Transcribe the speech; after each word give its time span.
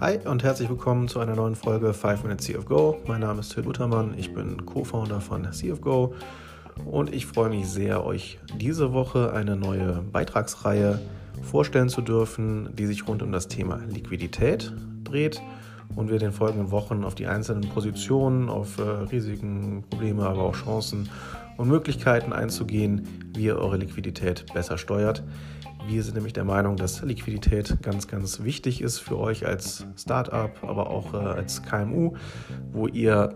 Hi 0.00 0.18
und 0.24 0.42
herzlich 0.42 0.68
willkommen 0.68 1.06
zu 1.06 1.20
einer 1.20 1.36
neuen 1.36 1.54
Folge 1.54 1.94
5 1.94 2.24
Minutes 2.24 2.46
CFGO. 2.46 2.98
Mein 3.06 3.20
Name 3.20 3.38
ist 3.38 3.50
Till 3.50 3.64
Uttermann, 3.64 4.14
ich 4.18 4.34
bin 4.34 4.66
Co-Founder 4.66 5.20
von 5.20 5.46
CFGO 5.52 6.12
und 6.86 7.14
ich 7.14 7.26
freue 7.26 7.50
mich 7.50 7.68
sehr, 7.68 8.04
euch 8.04 8.40
diese 8.56 8.92
Woche 8.92 9.32
eine 9.32 9.54
neue 9.54 10.02
Beitragsreihe 10.10 10.98
vorstellen 11.40 11.88
zu 11.88 12.00
dürfen, 12.00 12.70
die 12.74 12.86
sich 12.86 13.06
rund 13.06 13.22
um 13.22 13.30
das 13.30 13.46
Thema 13.46 13.76
Liquidität 13.88 14.72
dreht 15.04 15.40
und 15.94 16.08
wir 16.08 16.14
in 16.14 16.20
den 16.20 16.32
folgenden 16.32 16.72
Wochen 16.72 17.04
auf 17.04 17.14
die 17.14 17.28
einzelnen 17.28 17.68
Positionen, 17.68 18.48
auf 18.48 18.78
äh, 18.78 18.82
Risiken, 18.82 19.84
Probleme, 19.88 20.26
aber 20.26 20.42
auch 20.42 20.56
Chancen 20.56 21.08
und 21.56 21.68
Möglichkeiten 21.68 22.32
einzugehen, 22.32 23.06
wie 23.34 23.44
ihr 23.44 23.56
eure 23.56 23.76
Liquidität 23.76 24.46
besser 24.52 24.78
steuert. 24.78 25.22
Wir 25.86 26.02
sind 26.02 26.14
nämlich 26.14 26.32
der 26.32 26.44
Meinung, 26.44 26.76
dass 26.76 27.02
Liquidität 27.02 27.82
ganz, 27.82 28.06
ganz 28.06 28.42
wichtig 28.42 28.80
ist 28.80 28.98
für 28.98 29.18
euch 29.18 29.46
als 29.46 29.84
Startup, 29.96 30.50
aber 30.62 30.90
auch 30.90 31.12
äh, 31.14 31.16
als 31.16 31.62
KMU, 31.62 32.14
wo 32.70 32.86
ihr 32.86 33.34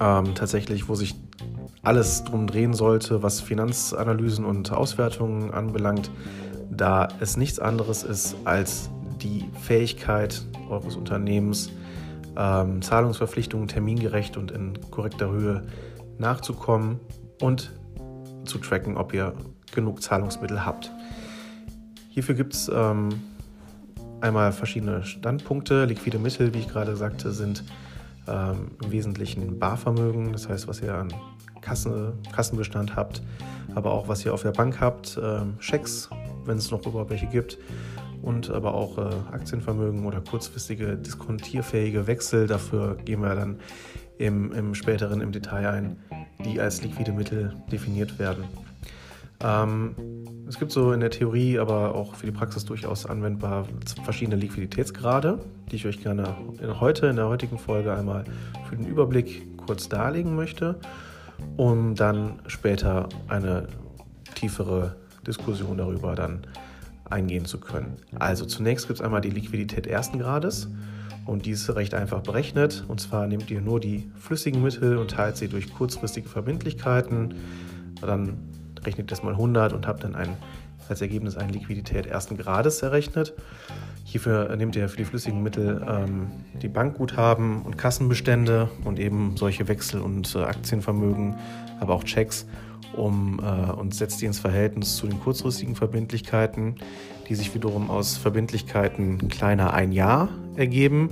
ähm, 0.00 0.34
tatsächlich, 0.34 0.88
wo 0.88 0.94
sich 0.94 1.14
alles 1.82 2.24
drum 2.24 2.46
drehen 2.46 2.74
sollte, 2.74 3.22
was 3.22 3.40
Finanzanalysen 3.40 4.44
und 4.44 4.72
Auswertungen 4.72 5.52
anbelangt, 5.52 6.10
da 6.70 7.08
es 7.20 7.36
nichts 7.36 7.58
anderes 7.58 8.02
ist 8.02 8.36
als 8.44 8.90
die 9.22 9.48
Fähigkeit 9.60 10.42
eures 10.68 10.96
Unternehmens, 10.96 11.70
ähm, 12.36 12.82
Zahlungsverpflichtungen 12.82 13.68
termingerecht 13.68 14.36
und 14.36 14.50
in 14.50 14.78
korrekter 14.90 15.30
Höhe 15.30 15.62
nachzukommen 16.20 17.00
und 17.40 17.72
zu 18.44 18.58
tracken, 18.58 18.96
ob 18.96 19.12
ihr 19.12 19.34
genug 19.74 20.02
Zahlungsmittel 20.02 20.64
habt. 20.64 20.92
Hierfür 22.10 22.34
gibt 22.34 22.54
es 22.54 22.70
ähm, 22.72 23.10
einmal 24.20 24.52
verschiedene 24.52 25.04
Standpunkte. 25.04 25.84
Liquide 25.84 26.18
Mittel, 26.18 26.54
wie 26.54 26.58
ich 26.58 26.68
gerade 26.68 26.96
sagte, 26.96 27.32
sind 27.32 27.64
ähm, 28.28 28.72
im 28.82 28.92
Wesentlichen 28.92 29.58
Barvermögen, 29.58 30.32
das 30.32 30.48
heißt, 30.48 30.68
was 30.68 30.80
ihr 30.80 30.94
an 30.94 31.12
Kassen, 31.60 32.12
Kassenbestand 32.32 32.96
habt, 32.96 33.22
aber 33.74 33.92
auch 33.92 34.08
was 34.08 34.24
ihr 34.24 34.34
auf 34.34 34.42
der 34.42 34.52
Bank 34.52 34.80
habt, 34.80 35.18
ähm, 35.22 35.54
Schecks, 35.60 36.10
wenn 36.44 36.58
es 36.58 36.70
noch 36.70 36.84
überhaupt 36.86 37.10
welche 37.10 37.26
gibt, 37.26 37.58
und 38.22 38.50
aber 38.50 38.74
auch 38.74 38.98
äh, 38.98 39.02
Aktienvermögen 39.32 40.04
oder 40.04 40.20
kurzfristige 40.20 40.96
diskontierfähige 40.96 42.06
Wechsel. 42.06 42.46
Dafür 42.46 42.96
gehen 42.96 43.22
wir 43.22 43.34
dann 43.34 43.58
im, 44.20 44.52
im 44.52 44.74
späteren 44.74 45.22
im 45.22 45.32
Detail 45.32 45.70
ein, 45.70 45.96
die 46.44 46.60
als 46.60 46.82
liquide 46.82 47.12
Mittel 47.12 47.54
definiert 47.72 48.18
werden. 48.18 48.44
Ähm, 49.42 49.94
es 50.46 50.58
gibt 50.58 50.72
so 50.72 50.92
in 50.92 51.00
der 51.00 51.10
Theorie, 51.10 51.58
aber 51.58 51.94
auch 51.94 52.14
für 52.14 52.26
die 52.26 52.32
Praxis 52.32 52.66
durchaus 52.66 53.06
anwendbar 53.06 53.66
verschiedene 54.04 54.36
Liquiditätsgrade, 54.36 55.38
die 55.70 55.76
ich 55.76 55.86
euch 55.86 56.02
gerne 56.02 56.36
in 56.60 56.80
heute 56.80 57.06
in 57.06 57.16
der 57.16 57.28
heutigen 57.28 57.58
Folge 57.58 57.94
einmal 57.94 58.24
für 58.68 58.76
den 58.76 58.86
Überblick 58.86 59.56
kurz 59.56 59.88
darlegen 59.88 60.36
möchte, 60.36 60.78
um 61.56 61.94
dann 61.94 62.40
später 62.46 63.08
eine 63.28 63.68
tiefere 64.34 64.96
Diskussion 65.26 65.78
darüber 65.78 66.14
dann 66.14 66.40
eingehen 67.08 67.46
zu 67.46 67.58
können. 67.58 67.96
Also 68.18 68.44
zunächst 68.44 68.86
gibt 68.86 69.00
es 69.00 69.04
einmal 69.04 69.22
die 69.22 69.30
Liquidität 69.30 69.86
ersten 69.86 70.18
Grades 70.18 70.68
und 71.26 71.46
die 71.46 71.52
ist 71.52 71.68
recht 71.74 71.94
einfach 71.94 72.22
berechnet. 72.22 72.84
Und 72.88 73.00
zwar 73.00 73.26
nehmt 73.26 73.50
ihr 73.50 73.60
nur 73.60 73.80
die 73.80 74.10
flüssigen 74.18 74.62
Mittel 74.62 74.96
und 74.96 75.12
teilt 75.12 75.36
sie 75.36 75.48
durch 75.48 75.72
kurzfristige 75.72 76.28
Verbindlichkeiten. 76.28 77.34
Dann 78.00 78.38
rechnet 78.84 79.10
das 79.10 79.22
mal 79.22 79.32
100 79.32 79.72
und 79.72 79.86
habt 79.86 80.04
dann 80.04 80.14
ein, 80.14 80.36
als 80.88 81.00
Ergebnis 81.00 81.36
eine 81.36 81.52
Liquidität 81.52 82.06
ersten 82.06 82.36
Grades 82.36 82.82
errechnet. 82.82 83.34
Hierfür 84.10 84.56
nehmt 84.56 84.74
ihr 84.74 84.88
für 84.88 84.96
die 84.96 85.04
flüssigen 85.04 85.40
Mittel 85.40 85.86
ähm, 85.88 86.32
die 86.60 86.66
Bankguthaben 86.66 87.62
und 87.62 87.78
Kassenbestände 87.78 88.68
und 88.84 88.98
eben 88.98 89.36
solche 89.36 89.68
Wechsel- 89.68 90.00
und 90.00 90.34
äh, 90.34 90.40
Aktienvermögen, 90.40 91.36
aber 91.78 91.94
auch 91.94 92.02
Checks 92.02 92.44
um, 92.96 93.38
äh, 93.38 93.70
und 93.70 93.94
setzt 93.94 94.20
die 94.20 94.26
ins 94.26 94.40
Verhältnis 94.40 94.96
zu 94.96 95.06
den 95.06 95.20
kurzfristigen 95.20 95.76
Verbindlichkeiten, 95.76 96.74
die 97.28 97.36
sich 97.36 97.54
wiederum 97.54 97.88
aus 97.88 98.16
Verbindlichkeiten 98.16 99.28
kleiner 99.28 99.74
ein 99.74 99.92
Jahr 99.92 100.28
ergeben, 100.56 101.10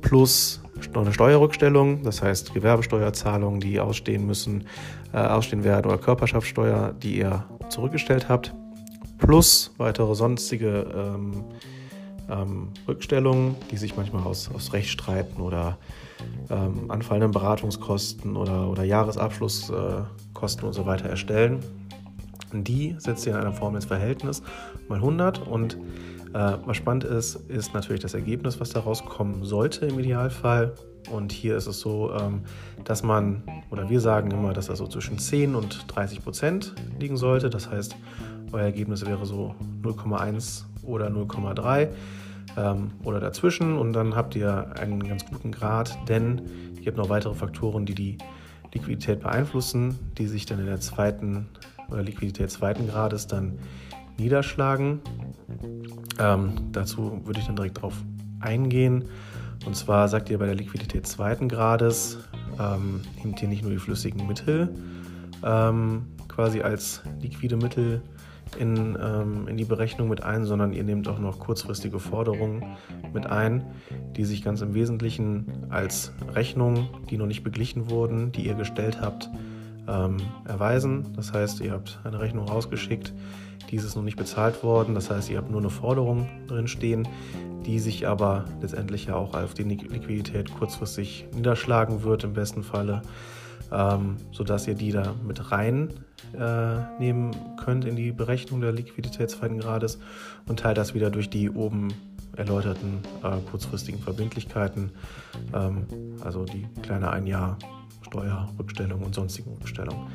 plus 0.00 0.62
eine 0.94 1.12
Steuerrückstellung, 1.12 2.02
das 2.02 2.22
heißt 2.22 2.54
Gewerbesteuerzahlungen, 2.54 3.60
die 3.60 3.78
ausstehen 3.78 4.24
müssen, 4.24 4.64
äh, 5.12 5.18
ausstehen 5.18 5.64
werden 5.64 5.84
oder 5.84 5.98
Körperschaftssteuer, 5.98 6.94
die 6.94 7.18
ihr 7.18 7.44
zurückgestellt 7.68 8.30
habt, 8.30 8.54
plus 9.18 9.74
weitere 9.76 10.14
sonstige 10.14 10.86
ähm, 10.96 11.44
ähm, 12.32 12.68
Rückstellungen, 12.88 13.56
die 13.70 13.76
sich 13.76 13.96
manchmal 13.96 14.24
aus, 14.24 14.50
aus 14.54 14.72
Rechtsstreiten 14.72 15.42
oder 15.42 15.78
ähm, 16.50 16.90
anfallenden 16.90 17.30
Beratungskosten 17.30 18.36
oder, 18.36 18.68
oder 18.68 18.84
Jahresabschlusskosten 18.84 20.64
äh, 20.64 20.66
und 20.66 20.72
so 20.72 20.86
weiter 20.86 21.08
erstellen. 21.08 21.60
Die 22.52 22.94
setzt 22.98 23.26
ihr 23.26 23.32
in 23.32 23.38
einer 23.38 23.52
Form 23.52 23.74
ins 23.74 23.86
Verhältnis 23.86 24.42
mal 24.88 24.96
100 24.96 25.46
und 25.46 25.78
äh, 26.34 26.56
was 26.64 26.76
spannend 26.76 27.04
ist, 27.04 27.36
ist 27.48 27.74
natürlich 27.74 28.02
das 28.02 28.14
Ergebnis, 28.14 28.60
was 28.60 28.70
daraus 28.70 29.04
kommen 29.04 29.44
sollte 29.44 29.86
im 29.86 29.98
Idealfall. 29.98 30.74
Und 31.10 31.32
hier 31.32 31.56
ist 31.56 31.66
es 31.66 31.80
so, 31.80 32.12
ähm, 32.12 32.42
dass 32.84 33.02
man, 33.02 33.42
oder 33.70 33.90
wir 33.90 34.00
sagen 34.00 34.30
immer, 34.30 34.52
dass 34.52 34.66
das 34.66 34.78
so 34.78 34.86
zwischen 34.86 35.18
10 35.18 35.54
und 35.54 35.84
30 35.88 36.22
Prozent 36.22 36.74
liegen 37.00 37.16
sollte. 37.16 37.50
Das 37.50 37.70
heißt, 37.70 37.96
euer 38.52 38.62
Ergebnis 38.62 39.04
wäre 39.04 39.26
so 39.26 39.54
0,1 39.82 40.64
oder 40.82 41.08
0,3 41.08 41.88
ähm, 42.56 42.90
oder 43.04 43.20
dazwischen. 43.20 43.76
Und 43.76 43.92
dann 43.92 44.14
habt 44.14 44.36
ihr 44.36 44.74
einen 44.78 45.02
ganz 45.02 45.24
guten 45.26 45.52
Grad, 45.52 45.96
denn 46.08 46.42
ihr 46.80 46.86
habt 46.86 46.96
noch 46.96 47.08
weitere 47.08 47.34
Faktoren, 47.34 47.86
die 47.86 47.94
die 47.94 48.18
Liquidität 48.74 49.20
beeinflussen, 49.20 49.98
die 50.18 50.26
sich 50.26 50.46
dann 50.46 50.58
in 50.58 50.66
der 50.66 50.80
zweiten 50.80 51.48
oder 51.90 52.02
Liquidität 52.02 52.50
zweiten 52.50 52.88
Grades 52.88 53.26
dann 53.26 53.58
niederschlagen. 54.18 55.00
Ähm, 56.18 56.52
dazu 56.72 57.20
würde 57.24 57.40
ich 57.40 57.46
dann 57.46 57.56
direkt 57.56 57.78
darauf 57.78 57.94
eingehen. 58.40 59.04
Und 59.66 59.76
zwar 59.76 60.08
sagt 60.08 60.30
ihr 60.30 60.38
bei 60.38 60.46
der 60.46 60.54
Liquidität 60.54 61.06
zweiten 61.06 61.48
Grades, 61.48 62.18
ähm, 62.58 63.02
nehmt 63.22 63.40
ihr 63.42 63.48
nicht 63.48 63.62
nur 63.62 63.70
die 63.70 63.78
flüssigen 63.78 64.26
Mittel 64.26 64.74
ähm, 65.44 66.06
quasi 66.28 66.62
als 66.62 67.02
liquide 67.20 67.56
Mittel 67.56 68.02
in, 68.58 68.98
ähm, 69.00 69.48
in 69.48 69.56
die 69.56 69.64
Berechnung 69.64 70.08
mit 70.08 70.22
ein, 70.22 70.44
sondern 70.44 70.72
ihr 70.72 70.84
nehmt 70.84 71.08
auch 71.08 71.18
noch 71.18 71.38
kurzfristige 71.38 71.98
Forderungen 71.98 72.76
mit 73.12 73.26
ein, 73.26 73.64
die 74.16 74.24
sich 74.24 74.42
ganz 74.42 74.60
im 74.60 74.74
Wesentlichen 74.74 75.66
als 75.70 76.12
Rechnungen, 76.34 76.88
die 77.10 77.16
noch 77.16 77.26
nicht 77.26 77.42
beglichen 77.42 77.90
wurden, 77.90 78.32
die 78.32 78.46
ihr 78.46 78.54
gestellt 78.54 79.00
habt, 79.00 79.30
ähm, 79.88 80.18
erweisen. 80.44 81.12
Das 81.16 81.32
heißt, 81.32 81.60
ihr 81.60 81.72
habt 81.72 82.00
eine 82.04 82.20
Rechnung 82.20 82.46
rausgeschickt, 82.46 83.12
diese 83.70 83.86
ist 83.86 83.96
noch 83.96 84.02
nicht 84.02 84.16
bezahlt 84.16 84.62
worden. 84.62 84.94
Das 84.94 85.10
heißt, 85.10 85.30
ihr 85.30 85.38
habt 85.38 85.50
nur 85.50 85.60
eine 85.60 85.70
Forderung 85.70 86.28
drin 86.46 86.68
stehen, 86.68 87.08
die 87.64 87.78
sich 87.78 88.06
aber 88.06 88.44
letztendlich 88.60 89.06
ja 89.06 89.14
auch 89.14 89.34
auf 89.34 89.54
die 89.54 89.62
Liquidität 89.62 90.52
kurzfristig 90.54 91.26
niederschlagen 91.34 92.02
wird 92.02 92.24
im 92.24 92.34
besten 92.34 92.62
Falle, 92.62 93.02
ähm, 93.72 94.16
sodass 94.30 94.66
ihr 94.68 94.74
die 94.74 94.92
da 94.92 95.14
mit 95.26 95.50
reinnehmen 95.50 97.30
äh, 97.32 97.62
könnt 97.62 97.84
in 97.84 97.96
die 97.96 98.12
Berechnung 98.12 98.60
der 98.60 98.72
Liquidität 98.72 99.30
zweiten 99.30 99.58
Grades 99.58 99.98
und 100.46 100.60
teilt 100.60 100.76
das 100.76 100.94
wieder 100.94 101.10
durch 101.10 101.30
die 101.30 101.50
oben 101.50 101.88
erläuterten 102.36 103.00
äh, 103.22 103.38
kurzfristigen 103.50 104.00
Verbindlichkeiten, 104.00 104.90
ähm, 105.54 105.86
also 106.22 106.44
die 106.44 106.66
kleine 106.82 107.10
ein 107.10 107.26
Jahr 107.26 107.58
Steuerrückstellung 108.02 109.02
und 109.02 109.14
sonstigen 109.14 109.52
Rückstellungen. 109.54 110.06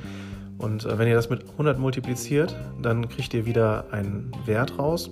Und 0.57 0.85
äh, 0.85 0.97
wenn 0.97 1.07
ihr 1.07 1.15
das 1.15 1.29
mit 1.29 1.49
100 1.51 1.77
multipliziert, 1.77 2.55
dann 2.81 3.07
kriegt 3.09 3.33
ihr 3.33 3.45
wieder 3.45 3.85
einen 3.91 4.31
Wert 4.45 4.77
raus. 4.77 5.11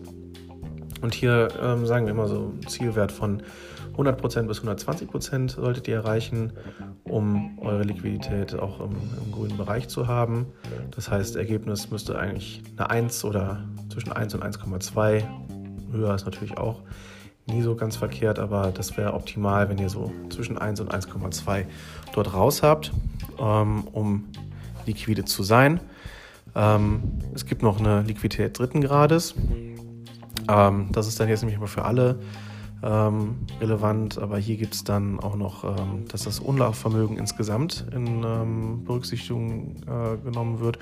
Und 1.02 1.14
hier 1.14 1.50
ähm, 1.62 1.86
sagen 1.86 2.06
wir 2.06 2.12
immer 2.12 2.28
so 2.28 2.54
Zielwert 2.68 3.12
von 3.12 3.44
100% 3.98 4.44
bis 4.44 4.62
120% 4.62 5.52
solltet 5.52 5.88
ihr 5.88 5.96
erreichen, 5.96 6.54
um 7.04 7.58
eure 7.60 7.84
Liquidität 7.84 8.54
auch 8.56 8.80
im, 8.82 8.92
im, 8.92 9.32
grünen 9.32 9.58
Bereich 9.58 9.88
zu 9.88 10.08
haben. 10.08 10.48
Das 10.92 11.10
heißt, 11.10 11.36
Ergebnis 11.36 11.92
müsste 11.92 12.18
eigentlich 12.18 12.62
eine 12.78 12.90
1 12.90 13.24
oder 13.26 13.64
zwischen 13.90 14.12
1 14.12 14.36
und 14.36 14.44
1,2. 14.44 15.24
Höher 15.92 16.16
ist 16.16 16.26
natürlich 16.26 16.58
auch 16.58 16.82
nie 17.48 17.62
so 17.62 17.76
ganz 17.76 17.96
verkehrt, 17.96 18.40
aber 18.40 18.72
das 18.72 18.98
wäre 18.98 19.14
optimal, 19.14 19.70
wenn 19.70 19.78
ihr 19.78 19.90
so 19.90 20.12
zwischen 20.30 20.58
1 20.58 20.82
und 20.82 20.94
1,2 20.94 21.66
dort 22.14 22.34
raus 22.34 22.64
habt, 22.64 22.92
ähm, 23.40 23.84
um 23.92 24.26
liquide 24.86 25.26
zu 25.26 25.44
sein. 25.44 25.80
Ähm, 26.56 27.04
es 27.34 27.46
gibt 27.46 27.62
noch 27.62 27.80
eine 27.80 28.02
Liquidität 28.02 28.58
dritten 28.58 28.82
Grades. 28.82 29.36
Ähm, 30.48 30.90
das 30.92 31.08
ist 31.08 31.20
dann 31.20 31.30
jetzt 31.30 31.42
nämlich 31.42 31.60
mal 31.60 31.68
für 31.68 31.86
alle 31.86 32.20
ähm, 32.86 33.36
relevant, 33.60 34.20
aber 34.20 34.38
hier 34.38 34.58
gibt 34.58 34.76
es 34.76 34.84
dann 34.84 35.20
auch 35.20 35.36
noch, 35.36 35.64
ähm, 35.64 36.06
dass 36.08 36.24
das 36.24 36.40
Unlaufvermögen 36.40 37.18
insgesamt 37.18 37.86
in 37.94 38.24
ähm, 38.24 38.84
Berücksichtigung 38.86 39.78
äh, 39.88 40.18
genommen 40.24 40.60
wird. 40.60 40.78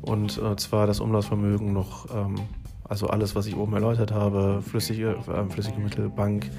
Und 0.00 0.38
äh, 0.38 0.56
zwar 0.56 0.86
das 0.86 1.00
Umlaufvermögen 1.00 1.72
noch, 1.72 2.06
ähm, 2.14 2.36
also 2.84 3.08
alles, 3.08 3.36
was 3.36 3.46
ich 3.46 3.56
oben 3.56 3.74
erläutert 3.74 4.10
habe, 4.10 4.62
flüssige, 4.62 5.16
äh, 5.28 5.50
flüssige 5.50 5.78
Mittel, 5.80 6.08
Bank, 6.08 6.50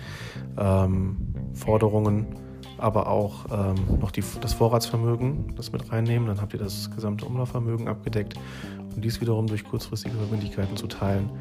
ähm, 0.57 1.17
Forderungen, 1.53 2.27
aber 2.77 3.07
auch 3.07 3.45
ähm, 3.51 3.99
noch 3.99 4.11
die, 4.11 4.23
das 4.41 4.53
Vorratsvermögen, 4.53 5.55
das 5.55 5.71
mit 5.71 5.91
reinnehmen. 5.91 6.27
Dann 6.27 6.41
habt 6.41 6.53
ihr 6.53 6.59
das 6.59 6.91
gesamte 6.91 7.25
Umlaufvermögen 7.25 7.87
abgedeckt 7.87 8.35
und 8.95 9.03
dies 9.03 9.19
wiederum 9.19 9.47
durch 9.47 9.63
kurzfristige 9.63 10.15
Verbindlichkeiten 10.15 10.77
zu 10.77 10.85
teilen. 10.85 11.31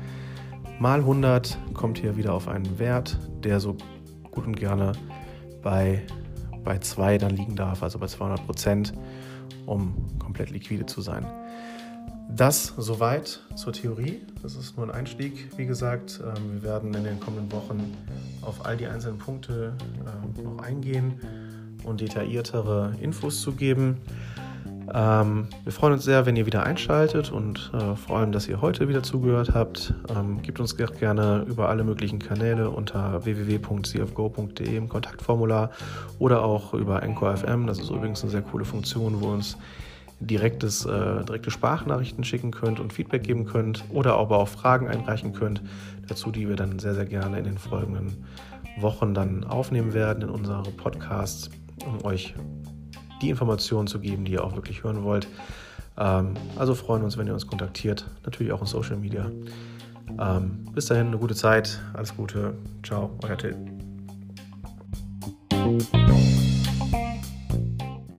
Mal 0.79 1.00
100 1.00 1.56
kommt 1.73 1.99
hier 1.99 2.17
wieder 2.17 2.35
auf 2.35 2.49
einen 2.49 2.79
Wert, 2.79 3.19
der 3.44 3.61
so 3.61 3.76
gut 4.31 4.47
und 4.47 4.56
gerne 4.56 4.93
bei, 5.62 6.03
bei 6.65 6.79
2 6.79 7.19
dann 7.19 7.31
liegen 7.31 7.55
darf, 7.55 7.82
also 7.82 7.99
bei 7.99 8.06
200 8.06 8.44
Prozent, 8.44 8.93
um 9.67 9.94
komplett 10.19 10.50
liquide 10.50 10.85
zu 10.87 11.00
sein. 11.00 11.26
Das 12.29 12.75
soweit 12.76 13.41
zur 13.55 13.73
Theorie. 13.73 14.23
Das 14.43 14.56
ist 14.56 14.76
nur 14.76 14.87
ein 14.87 14.91
Einstieg. 14.91 15.50
Wie 15.56 15.67
gesagt, 15.67 16.21
ähm, 16.21 16.55
wir 16.55 16.62
werden 16.65 16.93
in 16.94 17.05
den 17.05 17.20
kommenden 17.20 17.53
Wochen 17.53 17.94
auf 18.43 18.67
all 18.67 18.77
die 18.77 18.87
einzelnen 18.87 19.19
Punkte 19.19 19.75
ähm, 20.00 20.44
noch 20.44 20.59
eingehen 20.59 21.20
und 21.85 22.00
detailliertere 22.00 22.94
Infos 23.00 23.41
zu 23.41 23.53
geben. 23.53 23.99
Ähm, 24.93 25.49
wir 25.63 25.73
freuen 25.73 25.95
uns 25.95 26.05
sehr, 26.05 26.27
wenn 26.27 26.37
ihr 26.37 26.47
wieder 26.47 26.65
einschaltet 26.65 27.31
und 27.31 27.71
äh, 27.73 27.97
vor 27.97 28.19
allem, 28.19 28.33
dass 28.33 28.49
ihr 28.49 28.61
heute 28.61 28.89
wieder 28.89 29.03
zugehört 29.03 29.55
habt. 29.55 29.95
Ähm, 30.15 30.43
gebt 30.43 30.61
uns 30.61 30.77
gerne 30.77 31.45
über 31.49 31.69
alle 31.69 31.85
möglichen 31.85 32.19
Kanäle 32.19 32.71
unter 32.71 33.25
www.cfgo.de 33.25 34.77
im 34.77 34.89
Kontaktformular 34.89 35.71
oder 36.19 36.43
auch 36.43 36.75
über 36.75 37.03
Encore. 37.03 37.35
Das 37.67 37.79
ist 37.79 37.91
übrigens 37.91 38.23
eine 38.23 38.31
sehr 38.31 38.43
coole 38.43 38.65
Funktion, 38.65 39.21
wo 39.21 39.29
uns 39.29 39.57
direktes, 40.21 40.85
äh, 40.85 41.25
direkte 41.25 41.51
Sprachnachrichten 41.51 42.25
schicken 42.25 42.51
könnt 42.51 42.81
und 42.81 42.93
Feedback 42.93 43.25
geben 43.25 43.47
könnt 43.47 43.85
oder 43.91 44.15
aber 44.15 44.39
auch 44.39 44.49
Fragen 44.49 44.89
einreichen 44.89 45.33
könnt 45.33 45.63
dazu, 46.09 46.31
die 46.31 46.49
wir 46.49 46.57
dann 46.57 46.79
sehr, 46.79 46.95
sehr 46.95 47.07
gerne 47.07 47.39
in 47.39 47.45
den 47.45 47.59
folgenden 47.59 48.25
Wochen 48.79 49.15
dann 49.15 49.45
aufnehmen 49.45 49.95
werden 49.95 50.25
in 50.25 50.31
unsere 50.31 50.63
Podcasts, 50.71 51.51
um 51.87 52.05
euch 52.05 52.35
die 53.23 53.31
Informationen 53.31 53.87
zu 53.87 54.01
geben, 54.01 54.25
die 54.25 54.33
ihr 54.33 54.45
auch 54.45 54.55
wirklich 54.55 54.85
hören 54.85 55.03
wollt. 55.05 55.29
Ähm, 55.97 56.35
also 56.57 56.75
freuen 56.75 57.03
uns, 57.03 57.17
wenn 57.17 57.27
ihr 57.27 57.35
uns 57.35 57.47
kontaktiert, 57.47 58.07
natürlich 58.25 58.53
auch 58.53 58.61
in 58.61 58.67
Social 58.67 58.97
Media. 58.97 59.31
Ähm, 60.19 60.65
bis 60.73 60.87
dahin, 60.87 61.09
eine 61.09 61.19
gute 61.19 61.35
Zeit, 61.35 61.81
alles 61.95 62.17
Gute, 62.17 62.55
ciao, 62.83 63.11
euer 63.23 63.39
Till. 63.39 63.57